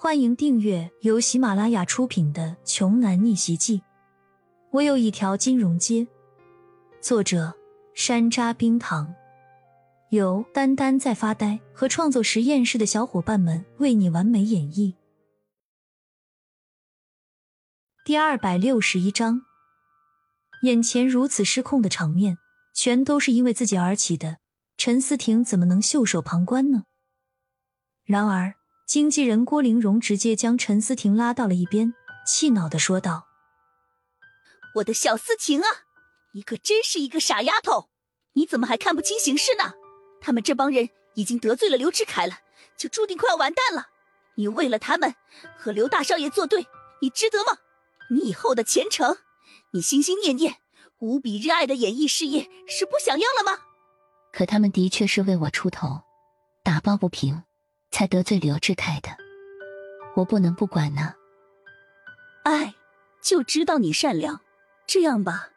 [0.00, 3.78] 欢迎订阅由喜马拉雅出品的《穷男逆袭记》。
[4.70, 6.06] 我有一条金融街。
[7.00, 7.52] 作者：
[7.94, 9.12] 山楂冰糖，
[10.10, 14.94] 由丹丹在发呆和创作实验室的小伙伴们为你完美演绎。
[18.04, 19.42] 第二百六十一章，
[20.62, 22.38] 眼前如此失控的场面，
[22.72, 24.38] 全都是因为自己而起的。
[24.76, 26.84] 陈思婷怎么能袖手旁观呢？
[28.04, 28.57] 然而。
[28.88, 31.92] 经纪人郭玲蓉直接将陈思婷拉到了一边，
[32.26, 33.26] 气恼的说道
[34.76, 35.68] ：“我的小思婷啊，
[36.32, 37.90] 你可真是一个傻丫头！
[38.32, 39.74] 你怎么还看不清形势呢？
[40.22, 42.38] 他们这帮人已经得罪了刘志凯了，
[42.78, 43.88] 就注定快要完蛋了。
[44.36, 45.14] 你为了他们
[45.58, 46.66] 和刘大少爷作对，
[47.02, 47.58] 你值得吗？
[48.10, 49.18] 你以后的前程，
[49.72, 50.56] 你心心念念、
[51.00, 53.64] 无比热爱的演艺事业，是不想要了吗？
[54.32, 56.04] 可他们的确是为我出头，
[56.64, 57.42] 打抱不平。”
[57.90, 59.10] 才得罪刘志凯的，
[60.16, 61.14] 我不能不管呢。
[62.44, 62.74] 哎，
[63.22, 64.40] 就知道你善良。
[64.86, 65.50] 这样吧，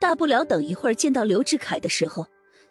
[0.00, 2.28] 大不了等一会儿见到刘志凯的时候，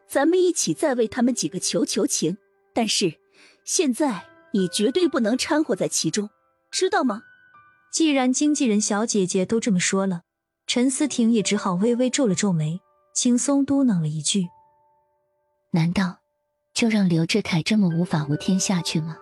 [0.08, 2.38] 咱们一起再为他们几个求求情。
[2.74, 3.20] 但是
[3.64, 6.30] 现在你绝对不能掺和在其中，
[6.72, 7.24] 知道吗？
[7.92, 10.22] 既然经纪人小姐姐都这么说了，
[10.66, 12.82] 陈思婷也只好微微皱了皱眉，
[13.14, 14.48] 轻松嘟囔了一句
[15.72, 16.20] ：“难道？”
[16.78, 19.18] 就让刘志凯这么无法无天下去吗？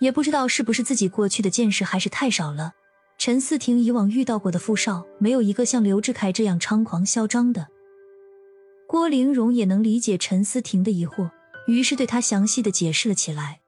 [0.00, 2.74] 也不知道是不是自己过去的见识还是太少了。
[3.18, 7.66] 陈思婷以往遇到过的富少，没有一个像刘志凯这样猖狂嚣张的。
[8.86, 11.32] 郭玲蓉也能理解陈思婷的疑惑，
[11.66, 13.60] 于是对他详细的解释了起来。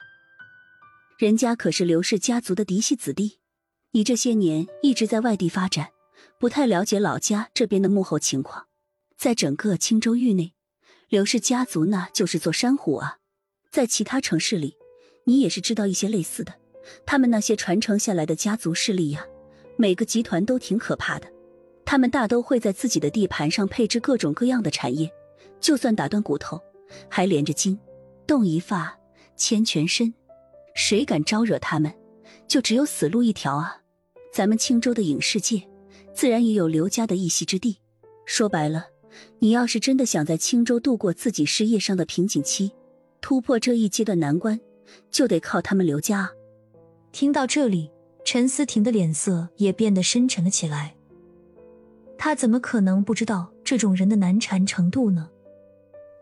[1.18, 3.40] 人家可是刘氏家族的嫡系子弟，
[3.90, 5.88] 你这些年一直在外地发展，
[6.38, 8.66] 不太了解老家这边的幕后情况，
[9.16, 10.54] 在整个青州域内。
[11.12, 13.18] 刘氏家族那就是座山虎啊，
[13.70, 14.78] 在其他城市里，
[15.24, 16.54] 你也是知道一些类似的。
[17.04, 19.26] 他们那些传承下来的家族势力呀，
[19.76, 21.30] 每个集团都挺可怕的。
[21.84, 25.12] 他们大都会在自己的地盘上配置各种各样的产业，
[25.60, 26.58] 就算打断骨头，
[27.10, 27.78] 还连着筋，
[28.26, 28.98] 动一发
[29.36, 30.14] 牵全身。
[30.74, 31.92] 谁敢招惹他们，
[32.48, 33.82] 就只有死路一条啊！
[34.32, 35.62] 咱们青州的影视界，
[36.14, 37.80] 自然也有刘家的一席之地。
[38.24, 38.86] 说白了。
[39.38, 42.72] 你要是真的想在青州度过自己事业上的瓶颈期，
[43.20, 44.58] 突破这一阶段难关，
[45.10, 46.30] 就得靠他们刘家。
[47.12, 47.90] 听到这里，
[48.24, 50.94] 陈思婷的脸色也变得深沉了起来。
[52.16, 55.28] 他怎么可能不知道这种人的难缠程度呢？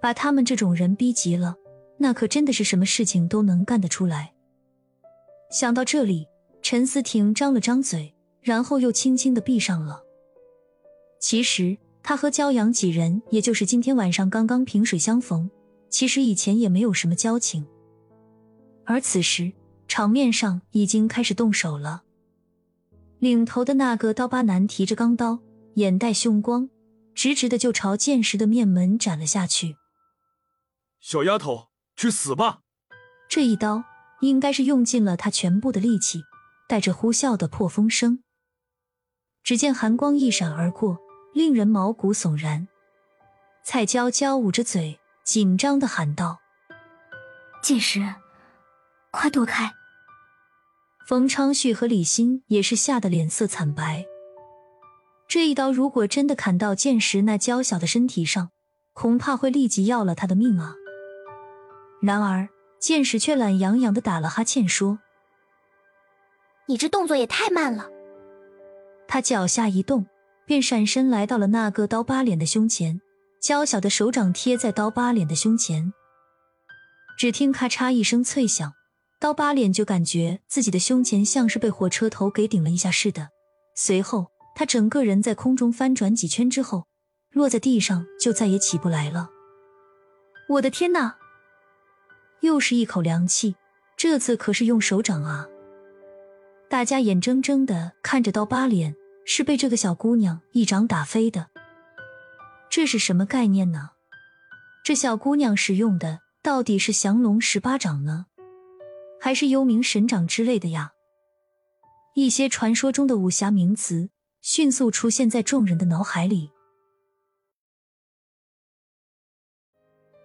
[0.01, 1.57] 把他们这种人逼急了，
[1.99, 4.33] 那可真的是什么事情都能干得出来。
[5.51, 6.27] 想到这里，
[6.63, 10.03] 陈思婷张了张嘴，然后又轻轻的闭上了。
[11.21, 11.77] 其实。
[12.11, 15.49] 他和骄阳几人，也就是今天晚上刚刚萍水相逢，
[15.89, 17.65] 其实以前也没有什么交情。
[18.85, 19.53] 而此时
[19.87, 22.03] 场面上已经开始动手了。
[23.21, 25.39] 领头的那个刀疤男提着钢刀，
[25.75, 26.69] 眼带凶光，
[27.15, 29.77] 直直的就朝剑石的面门斩了下去。
[30.99, 32.63] 小丫头，去死吧！
[33.29, 33.85] 这一刀
[34.21, 36.25] 应该是用尽了他全部的力气，
[36.69, 38.25] 带着呼啸的破风声。
[39.45, 40.99] 只见寒光一闪而过。
[41.33, 42.69] 令人毛骨悚然。
[43.63, 46.41] 蔡娇娇捂着嘴，紧张的喊道
[47.63, 48.15] ：“剑石，
[49.11, 49.73] 快躲开！”
[51.07, 54.07] 冯昌旭和李欣也是吓得脸色惨白。
[55.29, 58.51] 这一刀如果真的砍到剑石那娇小的身体上，
[58.93, 60.75] 恐怕会立即要了他的命啊！
[62.03, 62.49] 然而
[62.81, 64.99] 剑石却懒洋洋的打了哈欠，说
[66.67, 67.91] ：“你这动作也太慢了。”
[69.07, 70.07] 他脚下一动。
[70.51, 73.01] 便闪身来到了那个刀疤脸的胸前，
[73.41, 75.93] 娇小的手掌贴在刀疤脸的胸前。
[77.17, 78.73] 只听咔嚓一声脆响，
[79.21, 83.29] 刀疤脸就感觉自己的胸前像是被火车头给顶了一下似的。
[83.77, 86.89] 随后，他整个人在空中翻转几圈之后，
[87.31, 89.31] 落在地上就再也起不来了。
[90.49, 91.15] 我的天哪！
[92.41, 93.55] 又是一口凉气，
[93.97, 95.47] 这次可是用手掌啊！
[96.69, 98.97] 大家眼睁睁的看着刀疤脸。
[99.33, 101.51] 是被这个小姑娘一掌打飞的，
[102.69, 103.91] 这是什么概念呢？
[104.85, 108.27] 这小姑娘使用的到底是降龙十八掌呢，
[109.21, 110.95] 还是幽冥神掌之类的呀？
[112.17, 114.11] 一些传说中的武侠名词
[114.41, 116.51] 迅速出现在众人的脑海里。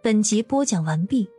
[0.01, 1.29] 本集播讲完毕，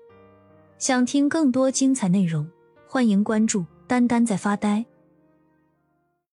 [0.79, 2.49] 想听更多精彩内容，
[2.87, 4.87] 欢迎关注“丹丹在发呆”。